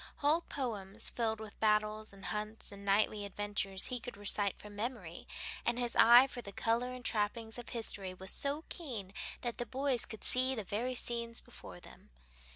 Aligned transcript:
Whole 0.15 0.41
poems, 0.41 1.11
filled 1.11 1.39
with 1.39 1.59
battles 1.59 2.11
and 2.11 2.25
hunts 2.25 2.71
and 2.71 2.83
knightly 2.83 3.23
adventures, 3.23 3.89
he 3.93 3.99
could 3.99 4.17
recite 4.17 4.57
from 4.57 4.75
memory, 4.75 5.27
and 5.63 5.77
his 5.77 5.95
eye 5.95 6.25
for 6.25 6.41
the 6.41 6.51
color 6.51 6.91
and 6.91 7.05
trappings 7.05 7.59
of 7.59 7.69
history 7.69 8.15
was 8.15 8.31
so 8.31 8.63
keen 8.67 9.13
that 9.41 9.57
the 9.57 9.65
boys 9.67 10.07
could 10.07 10.23
see 10.23 10.55
the 10.55 10.63
very 10.63 10.95
scenes 10.95 11.39
before 11.39 11.79
them. 11.79 12.09